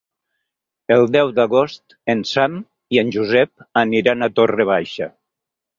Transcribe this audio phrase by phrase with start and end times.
[0.95, 2.57] El deu d'agost en Sam
[2.97, 5.15] i en Josep aniran a Torre Baixa.